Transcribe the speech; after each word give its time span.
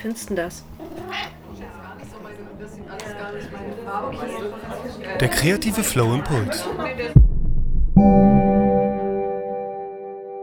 findest 0.00 0.30
du 0.30 0.34
das? 0.34 0.64
Der 5.20 5.28
kreative 5.28 5.82
Flow 5.82 6.14
Impuls. 6.14 6.62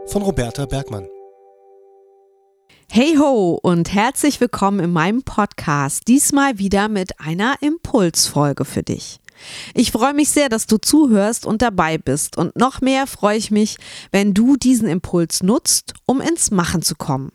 Von 0.06 0.22
Roberta 0.22 0.66
Bergmann. 0.66 1.08
Hey 2.90 3.16
ho 3.18 3.58
und 3.62 3.92
herzlich 3.92 4.40
willkommen 4.40 4.80
in 4.80 4.92
meinem 4.92 5.22
Podcast. 5.22 6.08
Diesmal 6.08 6.58
wieder 6.58 6.88
mit 6.88 7.20
einer 7.20 7.56
Impulsfolge 7.60 8.64
für 8.64 8.82
dich. 8.82 9.20
Ich 9.74 9.92
freue 9.92 10.14
mich 10.14 10.30
sehr, 10.30 10.48
dass 10.48 10.66
du 10.66 10.78
zuhörst 10.78 11.46
und 11.46 11.62
dabei 11.62 11.98
bist. 11.98 12.38
Und 12.38 12.56
noch 12.56 12.80
mehr 12.80 13.06
freue 13.06 13.36
ich 13.36 13.50
mich, 13.50 13.76
wenn 14.10 14.34
du 14.34 14.56
diesen 14.56 14.88
Impuls 14.88 15.42
nutzt, 15.42 15.94
um 16.06 16.20
ins 16.20 16.50
Machen 16.50 16.82
zu 16.82 16.94
kommen. 16.96 17.30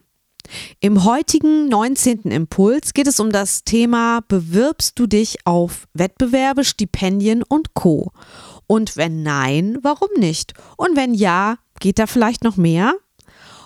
Im 0.80 1.04
heutigen 1.04 1.68
19. 1.70 2.24
Impuls 2.24 2.94
geht 2.94 3.08
es 3.08 3.20
um 3.20 3.32
das 3.32 3.64
Thema 3.64 4.22
Bewirbst 4.28 5.00
du 5.00 5.08
dich 5.08 5.46
auf 5.46 5.88
Wettbewerbe, 5.94 6.64
Stipendien 6.64 7.44
und 7.44 7.74
Co. 7.74 8.12
Und 8.68 8.98
wenn 8.98 9.24
nein, 9.24 9.78
warum 9.82 10.10
nicht? 10.18 10.54
Und 10.78 10.96
wenn 10.96 11.14
ja, 11.14 11.58
geht 11.80 12.00
da 12.00 12.08
vielleicht 12.08 12.44
noch 12.44 12.58
mehr? 12.58 12.94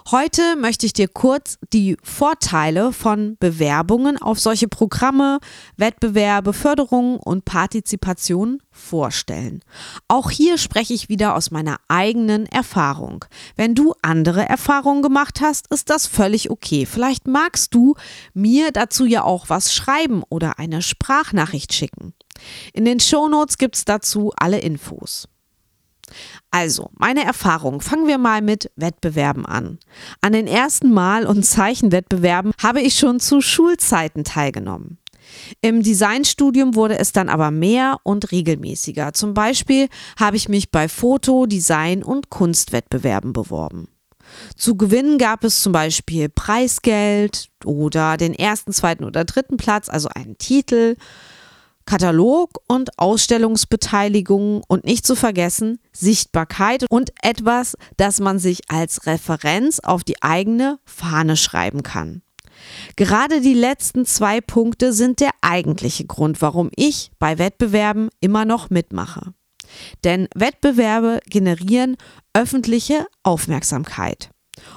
Heute 0.09 0.55
möchte 0.55 0.85
ich 0.85 0.93
dir 0.93 1.09
kurz 1.09 1.59
die 1.73 1.97
Vorteile 2.01 2.93
von 2.93 3.35
Bewerbungen 3.41 4.17
auf 4.17 4.39
solche 4.39 4.69
Programme, 4.69 5.39
Wettbewerbe, 5.75 6.53
Förderungen 6.53 7.17
und 7.17 7.43
Partizipation 7.43 8.61
vorstellen. 8.71 9.65
Auch 10.07 10.31
hier 10.31 10.57
spreche 10.57 10.93
ich 10.93 11.09
wieder 11.09 11.35
aus 11.35 11.51
meiner 11.51 11.75
eigenen 11.89 12.45
Erfahrung. 12.45 13.25
Wenn 13.57 13.75
du 13.75 13.95
andere 14.01 14.47
Erfahrungen 14.47 15.01
gemacht 15.01 15.41
hast, 15.41 15.67
ist 15.73 15.89
das 15.89 16.07
völlig 16.07 16.49
okay. 16.51 16.85
Vielleicht 16.85 17.27
magst 17.27 17.75
du 17.75 17.95
mir 18.33 18.71
dazu 18.71 19.05
ja 19.05 19.25
auch 19.25 19.49
was 19.49 19.73
schreiben 19.73 20.23
oder 20.29 20.57
eine 20.57 20.81
Sprachnachricht 20.81 21.73
schicken. 21.73 22.13
In 22.71 22.85
den 22.85 23.01
Shownotes 23.01 23.57
gibt 23.57 23.75
es 23.75 23.83
dazu 23.83 24.31
alle 24.37 24.59
Infos. 24.59 25.27
Also, 26.51 26.89
meine 26.93 27.23
Erfahrung. 27.23 27.81
Fangen 27.81 28.07
wir 28.07 28.17
mal 28.17 28.41
mit 28.41 28.71
Wettbewerben 28.75 29.45
an. 29.45 29.79
An 30.21 30.33
den 30.33 30.47
ersten 30.47 30.91
Mal- 30.91 31.25
und 31.25 31.43
Zeichenwettbewerben 31.43 32.53
habe 32.61 32.81
ich 32.81 32.95
schon 32.95 33.19
zu 33.19 33.41
Schulzeiten 33.41 34.23
teilgenommen. 34.23 34.97
Im 35.61 35.83
Designstudium 35.83 36.75
wurde 36.75 36.97
es 36.97 37.11
dann 37.11 37.29
aber 37.29 37.51
mehr 37.51 37.97
und 38.03 38.31
regelmäßiger. 38.31 39.13
Zum 39.13 39.33
Beispiel 39.33 39.89
habe 40.17 40.37
ich 40.37 40.49
mich 40.49 40.71
bei 40.71 40.87
Foto-, 40.87 41.45
Design- 41.45 42.03
und 42.03 42.29
Kunstwettbewerben 42.29 43.33
beworben. 43.33 43.89
Zu 44.55 44.75
gewinnen 44.75 45.17
gab 45.17 45.43
es 45.43 45.61
zum 45.61 45.71
Beispiel 45.71 46.29
Preisgeld 46.29 47.49
oder 47.63 48.17
den 48.17 48.33
ersten, 48.33 48.73
zweiten 48.73 49.03
oder 49.03 49.23
dritten 49.25 49.57
Platz, 49.57 49.89
also 49.89 50.09
einen 50.09 50.37
Titel, 50.37 50.95
Katalog 51.87 52.59
und 52.67 52.99
Ausstellungsbeteiligung 52.99 54.61
und 54.67 54.83
nicht 54.83 55.07
zu 55.07 55.15
vergessen 55.15 55.79
Sichtbarkeit 55.93 56.85
und 56.89 57.11
etwas, 57.23 57.75
das 57.95 58.19
man 58.19 58.37
sich 58.37 58.69
als 58.69 59.07
Referenz 59.07 59.79
auf 59.79 60.03
die 60.03 60.21
eigene 60.21 60.79
Fahne 60.85 61.37
schreiben 61.37 61.83
kann. 61.83 62.21
Gerade 62.97 63.39
die 63.39 63.53
letzten 63.53 64.05
zwei 64.05 64.41
Punkte 64.41 64.91
sind 64.91 65.21
der 65.21 65.31
eigentliche 65.41 66.05
Grund, 66.05 66.41
warum 66.41 66.69
ich 66.75 67.11
bei 67.19 67.37
Wettbewerben 67.37 68.09
immer 68.19 68.45
noch 68.45 68.69
mitmache. 68.69 69.33
Denn 70.03 70.27
Wettbewerbe 70.35 71.21
generieren 71.29 71.95
öffentliche 72.33 73.05
Aufmerksamkeit. 73.23 74.29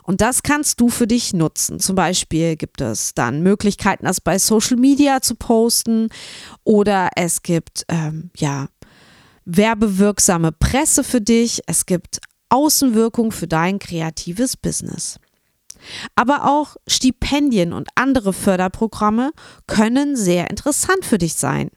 Und 0.02 0.20
das 0.20 0.42
kannst 0.42 0.80
du 0.80 0.88
für 0.88 1.06
dich 1.06 1.32
nutzen. 1.32 1.78
Zum 1.80 1.96
Beispiel 1.96 2.56
gibt 2.56 2.80
es 2.80 3.14
dann 3.14 3.42
Möglichkeiten, 3.42 4.04
das 4.04 4.20
bei 4.20 4.38
Social 4.38 4.76
Media 4.76 5.20
zu 5.22 5.34
posten 5.34 6.08
oder 6.64 7.10
es 7.16 7.42
gibt 7.42 7.84
ähm, 7.88 8.30
ja 8.36 8.68
werbewirksame 9.44 10.52
Presse 10.52 11.04
für 11.04 11.20
dich. 11.20 11.62
Es 11.66 11.86
gibt 11.86 12.20
Außenwirkung 12.50 13.32
für 13.32 13.46
dein 13.46 13.78
kreatives 13.78 14.56
Business. 14.56 15.18
Aber 16.14 16.44
auch 16.44 16.76
Stipendien 16.86 17.72
und 17.72 17.88
andere 17.94 18.32
Förderprogramme 18.32 19.32
können 19.66 20.16
sehr 20.16 20.50
interessant 20.50 21.04
für 21.04 21.18
dich 21.18 21.34
sein. 21.34 21.70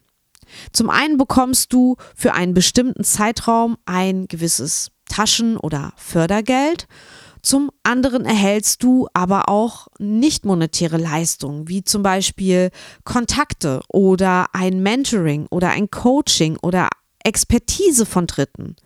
Zum 0.71 0.89
einen 0.89 1.17
bekommst 1.17 1.73
du 1.73 1.95
für 2.15 2.33
einen 2.33 2.53
bestimmten 2.53 3.03
Zeitraum 3.03 3.77
ein 3.85 4.27
gewisses 4.27 4.91
Taschen- 5.09 5.57
oder 5.57 5.93
Fördergeld 5.95 6.87
zum 7.43 7.71
anderen 7.83 8.25
erhältst 8.25 8.83
du 8.83 9.07
aber 9.13 9.49
auch 9.49 9.87
nicht 9.99 10.45
monetäre 10.45 10.97
Leistungen, 10.97 11.67
wie 11.67 11.83
zum 11.83 12.01
Beispiel 12.01 12.71
Kontakte 13.03 13.81
oder 13.89 14.47
ein 14.53 14.81
Mentoring 14.81 15.47
oder 15.51 15.69
ein 15.69 15.91
Coaching 15.91 16.57
oder 16.61 16.87
Expertise 17.25 18.05
von 18.05 18.27
Dritten. 18.27 18.77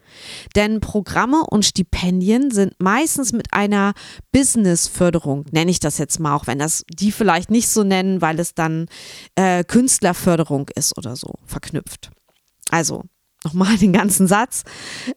Denn 0.55 0.79
Programme 0.79 1.43
und 1.47 1.65
Stipendien 1.65 2.49
sind 2.49 2.73
meistens 2.79 3.31
mit 3.31 3.53
einer 3.53 3.93
Businessförderung, 4.31 5.45
nenne 5.51 5.71
ich 5.71 5.79
das 5.79 5.99
jetzt 5.99 6.19
mal, 6.19 6.35
auch 6.35 6.47
wenn 6.47 6.59
das 6.59 6.83
die 6.89 7.11
vielleicht 7.11 7.51
nicht 7.51 7.69
so 7.69 7.83
nennen, 7.83 8.21
weil 8.21 8.39
es 8.39 8.55
dann 8.55 8.87
äh, 9.35 9.63
Künstlerförderung 9.63 10.67
ist 10.75 10.97
oder 10.97 11.15
so, 11.15 11.35
verknüpft. 11.45 12.09
Also 12.71 13.03
nochmal 13.47 13.77
den 13.77 13.93
ganzen 13.93 14.27
Satz. 14.27 14.63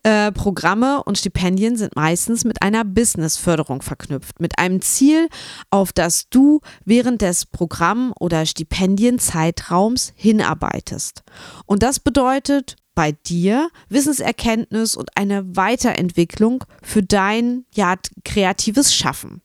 Äh, 0.03 0.31
Programme 0.33 1.03
und 1.03 1.19
Stipendien 1.19 1.77
sind 1.77 1.97
meistens 1.97 2.45
mit 2.45 2.63
einer 2.63 2.85
Businessförderung 2.85 3.83
verknüpft, 3.83 4.41
mit 4.41 4.59
einem 4.59 4.81
Ziel, 4.81 5.29
auf 5.71 5.93
das 5.93 6.29
du 6.29 6.61
während 6.85 7.23
des 7.23 7.47
Programm- 7.47 8.13
oder 8.21 8.47
Stipendienzeitraums 8.47 10.13
hinarbeitest. 10.15 11.23
Und 11.67 11.83
das 11.83 11.99
bedeutet 11.99 12.77
bei 12.95 13.13
dir 13.13 13.69
Wissenserkenntnis 13.89 14.95
und 14.95 15.17
eine 15.17 15.57
Weiterentwicklung 15.57 16.65
für 16.83 17.03
dein 17.03 17.65
ja, 17.75 17.97
kreatives 18.25 18.95
Schaffen. 18.95 19.43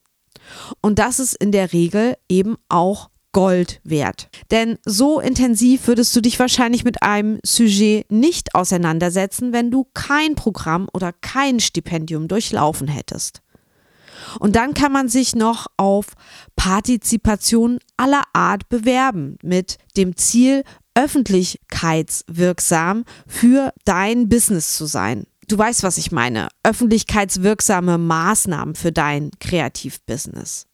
Und 0.81 0.99
das 0.99 1.19
ist 1.19 1.33
in 1.33 1.51
der 1.51 1.73
Regel 1.73 2.17
eben 2.29 2.55
auch 2.69 3.09
Gold 3.35 3.81
wert. 3.83 4.29
Denn 4.49 4.79
so 4.85 5.19
intensiv 5.19 5.87
würdest 5.87 6.15
du 6.15 6.21
dich 6.21 6.39
wahrscheinlich 6.39 6.85
mit 6.85 7.03
einem 7.03 7.39
Sujet 7.45 8.09
nicht 8.09 8.55
auseinandersetzen, 8.55 9.51
wenn 9.51 9.71
du 9.71 9.85
kein 9.93 10.35
Programm 10.35 10.87
oder 10.93 11.11
kein 11.11 11.59
Stipendium 11.59 12.29
durchlaufen 12.29 12.87
hättest. 12.87 13.41
Und 14.39 14.55
dann 14.55 14.73
kann 14.73 14.93
man 14.93 15.09
sich 15.09 15.35
noch 15.35 15.67
auf 15.75 16.13
Partizipation 16.55 17.79
aller 17.97 18.23
Art 18.31 18.69
bewerben 18.69 19.37
mit 19.43 19.79
dem 19.97 20.15
Ziel, 20.15 20.63
öffentlichkeitswirksam 20.93 23.03
für 23.27 23.73
dein 23.83 24.29
Business 24.29 24.77
zu 24.77 24.85
sein. 24.85 25.25
Du 25.49 25.57
weißt, 25.57 25.83
was 25.83 25.97
ich 25.97 26.13
meine. 26.13 26.47
Öffentlichkeitswirksame 26.63 27.97
Maßnahmen 27.97 28.75
für 28.75 28.93
dein 28.93 29.31
Kreativbusiness. 29.41 30.67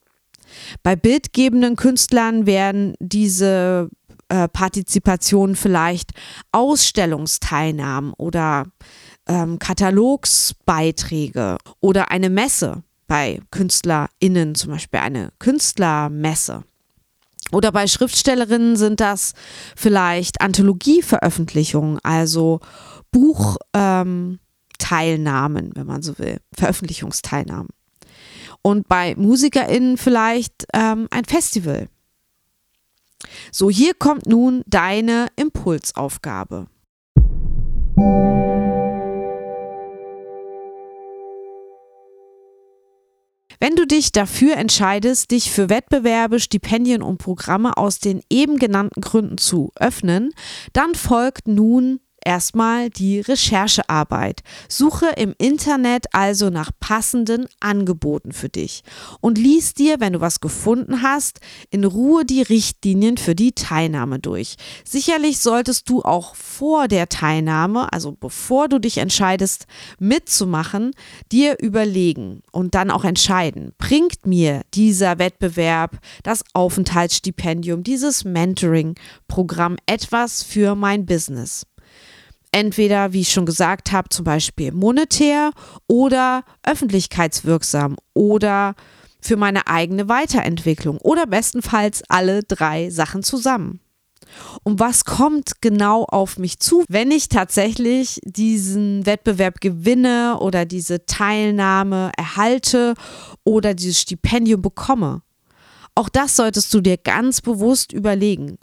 Bei 0.84 0.96
bildgebenden 0.96 1.76
Künstlern 1.76 2.46
werden 2.46 2.96
diese 3.00 3.90
äh, 4.30 4.48
Partizipationen 4.48 5.56
vielleicht 5.58 6.12
Ausstellungsteilnahmen 6.52 8.14
oder 8.14 8.68
ähm, 9.28 9.60
Katalogsbeiträge 9.60 11.58
oder 11.82 12.12
eine 12.12 12.30
Messe 12.30 12.84
bei 13.08 13.42
KünstlerInnen, 13.52 14.56
zum 14.56 14.72
Beispiel 14.72 15.02
eine 15.02 15.34
Künstlermesse. 15.40 16.64
Oder 17.52 17.74
bei 17.74 17.88
Schriftstellerinnen 17.88 18.78
sind 18.78 19.02
das 19.02 19.34
vielleicht 19.76 20.40
Anthologieveröffentlichungen, 20.40 22.00
also 22.02 22.62
Buchteilnahmen, 23.12 24.38
ähm, 25.66 25.72
wenn 25.76 25.88
man 25.88 26.02
so 26.02 26.18
will, 26.18 26.40
Veröffentlichungsteilnahmen 26.54 27.68
und 28.62 28.88
bei 28.88 29.16
MusikerInnen 29.16 29.98
vielleicht 29.98 30.66
ähm, 30.74 31.08
ein 31.12 31.26
Festival. 31.26 31.88
So, 33.52 33.70
hier 33.70 33.94
kommt 33.94 34.26
nun 34.26 34.64
deine 34.66 35.28
Impulsaufgabe. 35.36 36.68
Wenn 43.60 43.76
du 43.76 43.86
dich 43.86 44.12
dafür 44.12 44.58
entscheidest, 44.58 45.30
dich 45.30 45.52
für 45.52 45.70
Wettbewerbe, 45.70 46.40
Stipendien 46.40 47.04
und 47.04 47.20
Programme 47.20 47.78
aus 47.78 48.00
den 48.00 48.22
eben 48.28 48.58
genannten 48.58 49.02
Gründen 49.02 49.38
zu 49.38 49.72
öffnen, 49.76 50.32
dann 50.74 50.96
folgt 50.96 51.48
nun 51.48 52.00
erstmal 52.26 52.90
die 52.90 53.20
Recherchearbeit. 53.20 54.42
Suche 54.68 55.08
im 55.18 55.34
Internet 55.38 56.06
also 56.14 56.50
nach 56.50 56.72
passenden 56.80 57.48
Angeboten 57.60 58.32
für 58.32 58.50
dich 58.50 58.84
und 59.20 59.38
lies 59.38 59.74
dir, 59.74 60.00
wenn 60.00 60.14
du 60.14 60.22
was 60.22 60.40
gefunden 60.40 61.02
hast, 61.02 61.40
in 61.70 61.84
Ruhe 61.84 62.26
die 62.26 62.42
Richtlinien 62.42 63.18
für 63.18 63.36
die 63.36 63.54
Teilnahme 63.54 64.20
durch. 64.20 64.56
Sicherlich 64.84 65.40
solltest 65.40 65.90
du 65.90 66.02
auch 66.02 66.36
vor 66.36 66.88
der 66.88 67.10
Teilnahme, 67.10 67.92
also 67.92 68.12
bevor 68.12 68.68
du 68.68 68.80
dich 68.80 68.98
entscheidest 68.98 69.66
mitzumachen, 70.00 70.92
dir 71.32 71.58
überlegen 71.60 72.42
und 72.52 72.76
dann 72.76 72.92
auch 72.92 73.04
entscheiden, 73.04 73.74
bringt 73.78 74.26
mir 74.26 74.62
dieser 74.74 75.20
Wettbewerb, 75.20 76.00
das 76.24 76.44
Aufenthaltsstipendium, 76.54 77.84
dieses 77.84 78.24
Mentoring-Programm 78.24 79.78
etwas 79.86 80.44
für 80.44 80.76
mein 80.76 81.06
Business? 81.06 81.66
Entweder, 82.52 83.14
wie 83.14 83.22
ich 83.22 83.32
schon 83.32 83.46
gesagt 83.46 83.92
habe, 83.92 84.10
zum 84.10 84.26
Beispiel 84.26 84.72
monetär 84.72 85.52
oder 85.88 86.44
öffentlichkeitswirksam 86.64 87.98
oder 88.14 88.76
für 89.22 89.38
meine 89.38 89.68
eigene 89.68 90.10
Weiterentwicklung 90.10 90.98
oder 90.98 91.28
bestenfalls 91.28 92.02
alle 92.10 92.44
drei 92.44 92.90
Sachen 92.90 93.24
zusammen. 93.24 93.80
Und 94.64 94.80
was 94.80 95.06
kommt 95.06 95.62
genau 95.62 96.06
auf 96.06 96.38
mich 96.38 96.60
zu, 96.60 96.86
wenn 96.88 97.12
ich 97.12 97.30
tatsächlich 97.30 98.20
diesen 98.24 99.06
Wettbewerb 99.06 99.60
gewinne 99.60 100.38
oder 100.40 100.66
diese 100.66 101.06
Teilnahme 101.06 102.12
erhalte 102.18 102.94
oder 103.44 103.74
dieses 103.74 104.00
Stipendium 104.00 104.62
bekomme? 104.62 105.22
Auch 105.96 106.10
das 106.10 106.36
solltest 106.36 106.74
du 106.74 106.82
dir 106.82 106.98
ganz 106.98 107.42
bewusst 107.42 107.92
überlegen. 107.92 108.58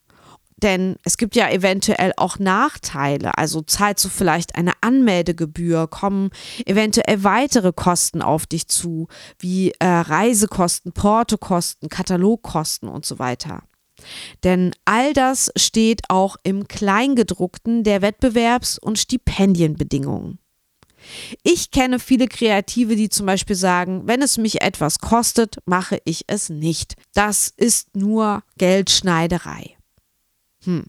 Denn 0.63 0.97
es 1.05 1.17
gibt 1.17 1.37
ja 1.37 1.49
eventuell 1.49 2.13
auch 2.17 2.39
Nachteile. 2.39 3.39
Also 3.39 3.63
zahlst 3.63 4.05
du 4.05 4.09
vielleicht 4.09 4.57
eine 4.57 4.73
Anmeldegebühr, 4.81 5.87
kommen 5.87 6.31
eventuell 6.67 7.23
weitere 7.23 7.73
Kosten 7.73 8.23
auf 8.23 8.47
dich 8.47 8.67
zu, 8.69 9.09
wie 9.39 9.73
äh, 9.79 9.87
Reisekosten, 9.87 10.93
Portokosten, 10.93 11.89
Katalogkosten 11.89 12.89
und 12.89 13.07
so 13.07 13.19
weiter. 13.19 13.63
Denn 14.45 14.73
all 14.85 15.13
das 15.13 15.51
steht 15.57 16.03
auch 16.09 16.37
im 16.43 16.69
Kleingedruckten 16.69 17.85
der 17.85 18.03
Wettbewerbs- 18.03 18.79
und 18.79 18.99
Stipendienbedingungen. 18.99 20.39
Ich 21.43 21.71
kenne 21.71 22.01
viele 22.01 22.27
Kreative, 22.27 22.97
die 22.97 23.09
zum 23.09 23.27
Beispiel 23.27 23.57
sagen, 23.57 24.03
wenn 24.07 24.23
es 24.23 24.39
mich 24.39 24.63
etwas 24.63 24.99
kostet, 24.99 25.59
mache 25.65 26.01
ich 26.05 26.25
es 26.27 26.49
nicht. 26.49 26.95
Das 27.15 27.53
ist 27.57 27.97
nur 27.97 28.43
Geldschneiderei. 28.59 29.78
Hm. 30.69 30.85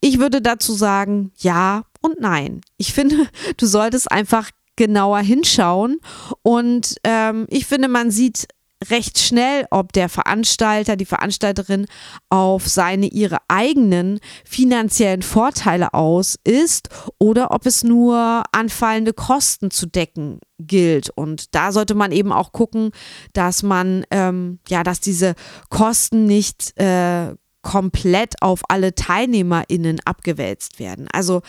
Ich 0.00 0.20
würde 0.20 0.40
dazu 0.40 0.72
sagen, 0.72 1.32
ja 1.38 1.82
und 2.00 2.20
nein. 2.20 2.60
Ich 2.76 2.92
finde, 2.94 3.28
du 3.56 3.66
solltest 3.66 4.10
einfach 4.10 4.50
genauer 4.76 5.20
hinschauen 5.20 5.98
und 6.42 6.96
ähm, 7.04 7.46
ich 7.48 7.66
finde, 7.66 7.88
man 7.88 8.10
sieht 8.10 8.48
recht 8.90 9.18
schnell, 9.18 9.66
ob 9.70 9.92
der 9.92 10.08
Veranstalter, 10.08 10.96
die 10.96 11.06
Veranstalterin 11.06 11.86
auf 12.28 12.68
seine, 12.68 13.06
ihre 13.06 13.38
eigenen 13.48 14.20
finanziellen 14.44 15.22
Vorteile 15.22 15.94
aus 15.94 16.36
ist 16.44 16.88
oder 17.18 17.50
ob 17.52 17.66
es 17.66 17.84
nur 17.84 18.42
anfallende 18.52 19.12
Kosten 19.12 19.70
zu 19.70 19.86
decken 19.86 20.40
gilt. 20.58 21.10
Und 21.10 21.54
da 21.54 21.72
sollte 21.72 21.94
man 21.94 22.12
eben 22.12 22.32
auch 22.32 22.52
gucken, 22.52 22.90
dass 23.32 23.62
man, 23.62 24.04
ähm, 24.10 24.58
ja, 24.68 24.82
dass 24.82 25.00
diese 25.00 25.34
Kosten 25.70 26.26
nicht 26.26 26.78
äh, 26.78 27.34
komplett 27.64 28.40
auf 28.42 28.60
alle 28.68 28.94
TeilnehmerInnen 28.94 29.98
abgewälzt 30.04 30.78
werden. 30.78 31.08
Also 31.12 31.42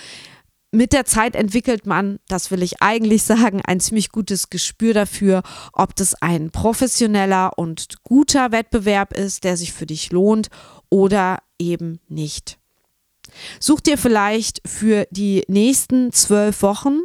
mit 0.71 0.91
der 0.93 1.05
Zeit 1.05 1.35
entwickelt 1.35 1.85
man, 1.85 2.19
das 2.27 2.51
will 2.51 2.63
ich 2.63 2.81
eigentlich 2.81 3.23
sagen, 3.23 3.61
ein 3.61 3.79
ziemlich 3.79 4.09
gutes 4.09 4.49
Gespür 4.49 4.93
dafür, 4.93 5.43
ob 5.73 5.95
das 5.95 6.15
ein 6.21 6.49
professioneller 6.49 7.57
und 7.57 8.03
guter 8.03 8.51
Wettbewerb 8.51 9.13
ist, 9.13 9.43
der 9.43 9.57
sich 9.57 9.71
für 9.73 9.85
dich 9.85 10.11
lohnt 10.11 10.49
oder 10.89 11.39
eben 11.59 11.99
nicht. 12.07 12.57
Such 13.59 13.81
dir 13.81 13.97
vielleicht 13.97 14.61
für 14.67 15.07
die 15.11 15.43
nächsten 15.47 16.11
zwölf 16.11 16.61
Wochen, 16.61 16.99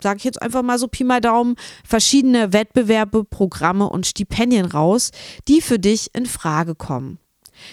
sage 0.00 0.18
ich 0.18 0.24
jetzt 0.24 0.40
einfach 0.42 0.62
mal 0.62 0.78
so 0.78 0.88
Pi 0.88 1.04
mal 1.04 1.20
Daumen, 1.20 1.56
verschiedene 1.84 2.52
Wettbewerbe, 2.52 3.24
Programme 3.24 3.88
und 3.88 4.06
Stipendien 4.06 4.66
raus, 4.66 5.10
die 5.48 5.60
für 5.60 5.78
dich 5.78 6.14
in 6.14 6.26
Frage 6.26 6.74
kommen. 6.74 7.18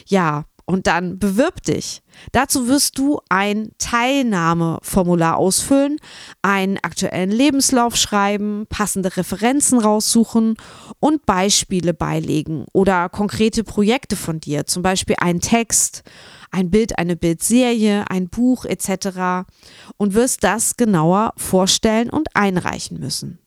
Ja, 0.07 0.45
und 0.65 0.87
dann 0.87 1.19
bewirb 1.19 1.61
dich. 1.63 2.01
Dazu 2.31 2.67
wirst 2.67 2.97
du 2.97 3.19
ein 3.29 3.71
Teilnahmeformular 3.79 5.37
ausfüllen, 5.37 5.97
einen 6.41 6.77
aktuellen 6.77 7.31
Lebenslauf 7.31 7.95
schreiben, 7.95 8.65
passende 8.69 9.17
Referenzen 9.17 9.79
raussuchen 9.79 10.55
und 10.99 11.25
Beispiele 11.25 11.93
beilegen 11.93 12.65
oder 12.71 13.09
konkrete 13.09 13.63
Projekte 13.63 14.15
von 14.15 14.39
dir, 14.39 14.65
zum 14.65 14.83
Beispiel 14.83 15.15
einen 15.19 15.41
Text, 15.41 16.03
ein 16.51 16.69
Bild, 16.69 16.97
eine 16.97 17.15
Bildserie, 17.15 18.05
ein 18.09 18.29
Buch 18.29 18.65
etc. 18.65 19.47
und 19.97 20.13
wirst 20.13 20.43
das 20.43 20.77
genauer 20.77 21.33
vorstellen 21.35 22.09
und 22.09 22.27
einreichen 22.35 22.99
müssen. 22.99 23.42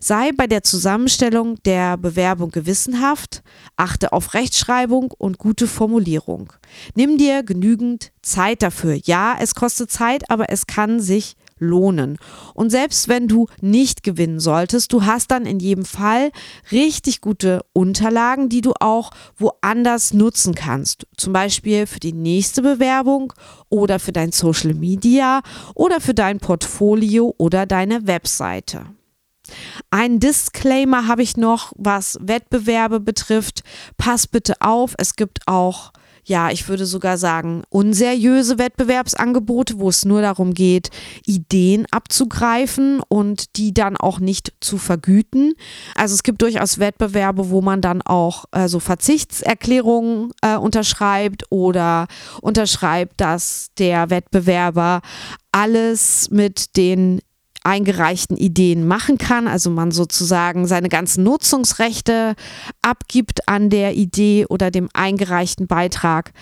Sei 0.00 0.30
bei 0.32 0.46
der 0.46 0.62
Zusammenstellung 0.62 1.56
der 1.64 1.96
Bewerbung 1.96 2.50
gewissenhaft, 2.50 3.42
achte 3.76 4.12
auf 4.12 4.34
Rechtschreibung 4.34 5.12
und 5.16 5.38
gute 5.38 5.66
Formulierung. 5.66 6.52
Nimm 6.94 7.18
dir 7.18 7.42
genügend 7.42 8.12
Zeit 8.22 8.62
dafür. 8.62 8.98
Ja, 9.04 9.36
es 9.40 9.54
kostet 9.54 9.90
Zeit, 9.90 10.30
aber 10.30 10.50
es 10.50 10.66
kann 10.66 11.00
sich 11.00 11.36
lohnen. 11.58 12.18
Und 12.54 12.70
selbst 12.70 13.08
wenn 13.08 13.28
du 13.28 13.46
nicht 13.60 14.02
gewinnen 14.02 14.40
solltest, 14.40 14.92
du 14.92 15.04
hast 15.04 15.30
dann 15.30 15.46
in 15.46 15.58
jedem 15.58 15.84
Fall 15.84 16.30
richtig 16.72 17.20
gute 17.20 17.64
Unterlagen, 17.72 18.48
die 18.48 18.60
du 18.60 18.72
auch 18.80 19.10
woanders 19.36 20.12
nutzen 20.12 20.54
kannst. 20.54 21.06
Zum 21.16 21.32
Beispiel 21.32 21.86
für 21.86 22.00
die 22.00 22.12
nächste 22.12 22.62
Bewerbung 22.62 23.32
oder 23.68 23.98
für 23.98 24.12
dein 24.12 24.32
Social 24.32 24.74
Media 24.74 25.42
oder 25.74 26.00
für 26.00 26.14
dein 26.14 26.38
Portfolio 26.38 27.34
oder 27.38 27.66
deine 27.66 28.06
Webseite. 28.06 28.86
Ein 29.90 30.20
Disclaimer 30.20 31.06
habe 31.06 31.22
ich 31.22 31.36
noch, 31.36 31.72
was 31.76 32.18
Wettbewerbe 32.20 33.00
betrifft. 33.00 33.62
Pass 33.96 34.26
bitte 34.26 34.54
auf, 34.60 34.94
es 34.98 35.16
gibt 35.16 35.40
auch 35.46 35.92
ja, 36.26 36.50
ich 36.50 36.68
würde 36.68 36.86
sogar 36.86 37.18
sagen, 37.18 37.64
unseriöse 37.68 38.58
Wettbewerbsangebote, 38.58 39.78
wo 39.78 39.90
es 39.90 40.04
nur 40.04 40.22
darum 40.22 40.54
geht, 40.54 40.90
Ideen 41.26 41.86
abzugreifen 41.90 43.00
und 43.08 43.56
die 43.56 43.74
dann 43.74 43.96
auch 43.96 44.20
nicht 44.20 44.54
zu 44.60 44.78
vergüten. 44.78 45.54
Also 45.94 46.14
es 46.14 46.22
gibt 46.22 46.40
durchaus 46.40 46.78
Wettbewerbe, 46.78 47.50
wo 47.50 47.60
man 47.60 47.82
dann 47.82 48.00
auch 48.00 48.46
äh, 48.52 48.68
so 48.68 48.80
Verzichtserklärungen 48.80 50.32
äh, 50.40 50.56
unterschreibt 50.56 51.44
oder 51.50 52.06
unterschreibt, 52.40 53.20
dass 53.20 53.68
der 53.78 54.08
Wettbewerber 54.08 55.02
alles 55.52 56.30
mit 56.30 56.76
den 56.76 57.20
eingereichten 57.64 58.36
Ideen 58.36 58.86
machen 58.86 59.16
kann, 59.16 59.48
also 59.48 59.70
man 59.70 59.90
sozusagen 59.90 60.66
seine 60.66 60.90
ganzen 60.90 61.24
Nutzungsrechte 61.24 62.34
abgibt 62.82 63.48
an 63.48 63.70
der 63.70 63.94
Idee 63.94 64.46
oder 64.46 64.70
dem 64.70 64.90
eingereichten 64.92 65.66
Beitrag, 65.66 66.32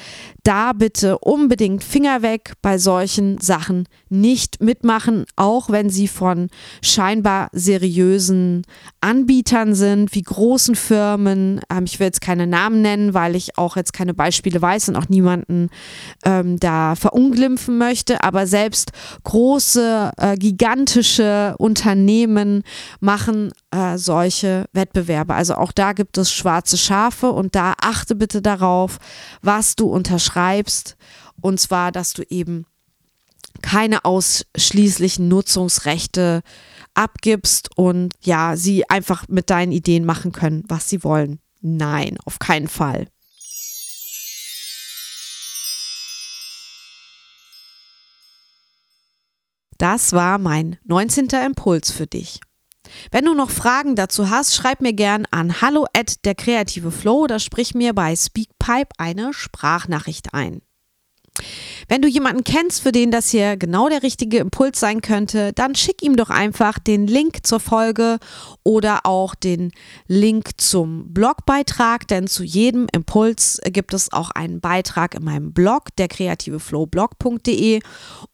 da 0.43 0.73
bitte 0.73 1.19
unbedingt 1.19 1.85
Finger 1.85 2.23
weg 2.23 2.55
bei 2.61 2.77
solchen 2.77 3.39
Sachen 3.39 3.87
nicht 4.09 4.61
mitmachen, 4.61 5.25
auch 5.37 5.71
wenn 5.71 5.91
sie 5.91 6.09
von 6.09 6.49
scheinbar 6.83 7.49
seriösen 7.53 8.63
Anbietern 9.01 9.75
sind, 9.77 10.15
wie 10.15 10.23
großen 10.23 10.75
Firmen. 10.75 11.61
Ähm, 11.71 11.85
ich 11.85 12.01
will 12.01 12.09
jetzt 12.09 12.21
keine 12.21 12.49
Namen 12.49 12.83
nennen, 12.83 13.15
weil 13.15 13.37
ich 13.37 13.57
auch 13.57 13.77
jetzt 13.77 13.93
keine 13.93 14.13
Beispiele 14.13 14.61
weiß 14.61 14.89
und 14.89 14.97
auch 14.97 15.09
niemanden 15.09 15.71
ähm, 16.25 16.59
da 16.59 16.97
verunglimpfen 16.97 17.79
möchte, 17.79 18.25
aber 18.25 18.49
selbst 18.49 18.91
große, 19.23 20.11
äh, 20.17 20.37
gigantische 20.37 21.12
Unternehmen 21.59 22.63
machen 23.01 23.53
äh, 23.71 23.99
solche 23.99 24.67
Wettbewerbe. 24.73 25.35
Also 25.35 25.55
auch 25.55 25.73
da 25.73 25.93
gibt 25.93 26.19
es 26.19 26.33
schwarze 26.33 26.79
Schafe 26.79 27.31
und 27.31 27.55
da 27.55 27.75
achte 27.81 28.15
bitte 28.15 28.43
darauf, 28.43 28.99
was 29.43 29.77
du 29.77 29.87
unterschreibst. 29.87 30.97
Und 31.41 31.61
zwar, 31.61 31.93
dass 31.93 32.13
du 32.13 32.23
eben 32.29 32.67
keine 33.61 34.05
ausschließlichen 34.05 35.29
Nutzungsrechte 35.29 36.43
abgibst 36.95 37.71
und 37.77 38.15
ja, 38.23 38.57
sie 38.57 38.89
einfach 38.89 39.29
mit 39.29 39.51
deinen 39.51 39.73
Ideen 39.73 40.05
machen 40.05 40.33
können, 40.33 40.65
was 40.69 40.89
sie 40.89 41.05
wollen. 41.05 41.39
Nein, 41.61 42.17
auf 42.25 42.39
keinen 42.39 42.69
Fall. 42.69 43.07
Das 49.83 50.13
war 50.13 50.39
mein 50.39 50.79
19. 50.85 51.27
Impuls 51.45 51.91
für 51.91 52.07
dich. 52.07 52.39
Wenn 53.11 53.25
du 53.25 53.35
noch 53.35 53.51
Fragen 53.51 53.97
dazu 53.97 54.31
hast, 54.31 54.55
schreib 54.55 54.81
mir 54.81 54.93
gern 54.93 55.27
an 55.33 55.61
hallo 55.61 55.87
at 55.93 56.25
der 56.25 56.37
kreative 56.37 56.93
Flow 56.93 57.25
oder 57.25 57.41
sprich 57.41 57.75
mir 57.75 57.93
bei 57.93 58.15
Speakpipe 58.15 58.95
eine 58.97 59.33
Sprachnachricht 59.33 60.35
ein. 60.35 60.63
Wenn 61.89 62.03
du 62.03 62.09
jemanden 62.09 62.45
kennst, 62.45 62.83
für 62.83 62.93
den 62.93 63.11
das 63.11 63.31
hier 63.31 63.57
genau 63.57 63.89
der 63.89 64.03
richtige 64.03 64.39
Impuls 64.39 64.79
sein 64.79 65.01
könnte, 65.01 65.53
dann 65.53 65.75
schick 65.75 66.03
ihm 66.03 66.17
doch 66.17 66.31
einfach 66.31 66.79
den 66.79 67.07
Link 67.07 67.47
zur 67.47 67.61
Folge 67.61 68.19
oder 68.65 69.01
auch 69.05 69.35
den 69.35 69.73
Link 70.07 70.51
zum 70.59 71.13
Blogbeitrag, 71.13 72.07
denn 72.09 72.27
zu 72.27 72.45
jedem 72.45 72.87
Impuls 72.93 73.61
gibt 73.65 73.95
es 73.95 74.13
auch 74.13 74.31
einen 74.31 74.61
Beitrag 74.61 75.15
in 75.15 75.25
meinem 75.25 75.53
Blog, 75.53 75.95
der 75.97 76.09
kreativeflowblog.de 76.09 77.81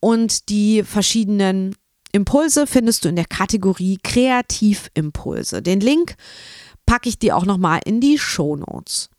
und 0.00 0.49
die 0.49 0.83
verschiedenen 0.83 1.75
Impulse 2.12 2.67
findest 2.67 3.05
du 3.05 3.09
in 3.11 3.17
der 3.17 3.26
Kategorie 3.26 3.99
Kreativimpulse. 4.02 5.62
Den 5.62 5.81
Link 5.81 6.17
packe 6.87 7.09
ich 7.09 7.19
dir 7.19 7.37
auch 7.37 7.45
nochmal 7.45 7.81
in 7.85 8.00
die 8.00 8.19
Show 8.19 8.57
Notes. 8.57 9.11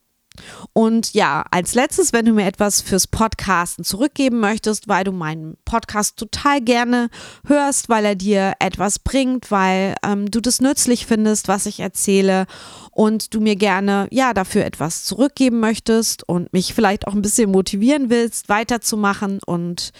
Und 0.73 1.13
ja, 1.13 1.45
als 1.51 1.75
letztes, 1.75 2.13
wenn 2.13 2.25
du 2.25 2.33
mir 2.33 2.45
etwas 2.45 2.81
fürs 2.81 3.07
Podcasten 3.07 3.83
zurückgeben 3.83 4.39
möchtest, 4.39 4.87
weil 4.87 5.03
du 5.03 5.11
meinen 5.11 5.57
Podcast 5.65 6.17
total 6.17 6.61
gerne 6.61 7.09
hörst, 7.45 7.89
weil 7.89 8.05
er 8.05 8.15
dir 8.15 8.53
etwas 8.59 8.99
bringt, 8.99 9.51
weil 9.51 9.95
ähm, 10.03 10.29
du 10.29 10.41
das 10.41 10.61
nützlich 10.61 11.05
findest, 11.05 11.47
was 11.47 11.65
ich 11.65 11.79
erzähle 11.79 12.45
und 12.91 13.33
du 13.33 13.39
mir 13.39 13.55
gerne 13.55 14.07
ja 14.11 14.33
dafür 14.33 14.65
etwas 14.65 15.05
zurückgeben 15.05 15.59
möchtest 15.59 16.27
und 16.27 16.51
mich 16.53 16.73
vielleicht 16.73 17.07
auch 17.07 17.13
ein 17.13 17.21
bisschen 17.21 17.51
motivieren 17.51 18.09
willst, 18.09 18.49
weiterzumachen 18.49 19.39
und 19.45 19.91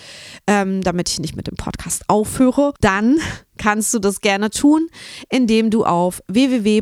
ähm, 0.48 0.81
damit 0.81 1.10
ich 1.10 1.19
nicht 1.19 1.36
mit 1.36 1.48
dem 1.48 1.55
Podcast 1.55 2.03
aufhöre, 2.08 2.74
dann 2.81 3.19
kannst 3.58 3.93
du 3.93 4.00
das 4.00 4.22
gerne 4.22 4.50
tun, 4.50 4.88
indem 5.29 5.69
du 5.69 5.86
auf 5.86 6.24
www.steady.de 6.27 6.74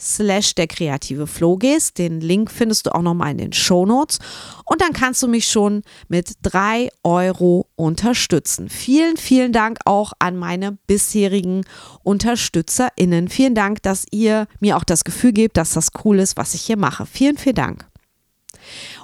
slash 0.00 0.54
der 0.54 0.66
kreative 0.66 1.26
Flow 1.26 1.56
gehst. 1.56 1.98
Den 1.98 2.20
Link 2.22 2.50
findest 2.50 2.86
du 2.86 2.94
auch 2.94 3.02
nochmal 3.02 3.32
in 3.32 3.38
den 3.38 3.52
Show 3.52 3.84
Notes. 3.86 4.18
Und 4.64 4.80
dann 4.80 4.94
kannst 4.94 5.22
du 5.22 5.28
mich 5.28 5.46
schon 5.46 5.82
mit 6.08 6.32
drei 6.42 6.88
Euro 7.02 7.66
unterstützen. 7.76 8.68
Vielen, 8.68 9.16
vielen 9.16 9.52
Dank 9.52 9.78
auch 9.84 10.12
an 10.18 10.36
meine 10.36 10.78
bisherigen 10.86 11.64
UnterstützerInnen. 12.02 13.28
Vielen 13.28 13.54
Dank, 13.54 13.82
dass 13.82 14.06
ihr 14.10 14.46
mir 14.60 14.76
auch 14.76 14.84
das 14.84 15.04
Gefühl 15.04 15.32
gebt, 15.32 15.56
dass 15.56 15.72
das 15.72 15.88
cool 16.04 16.18
ist, 16.18 16.36
was 16.36 16.54
ich 16.54 16.62
hier 16.62 16.76
mache. 16.76 17.06
Vielen, 17.06 17.36
vielen 17.36 17.56
Dank. 17.56 17.86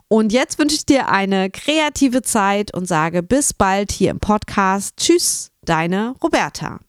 Und 0.08 0.32
jetzt 0.32 0.58
wünsche 0.58 0.76
ich 0.76 0.86
dir 0.86 1.08
eine 1.08 1.50
kreative 1.50 2.22
Zeit 2.22 2.74
und 2.74 2.86
sage 2.86 3.22
bis 3.22 3.52
bald 3.52 3.92
hier 3.92 4.10
im 4.10 4.20
Podcast. 4.20 4.96
Tschüss, 4.96 5.52
deine 5.62 6.14
Roberta. 6.22 6.80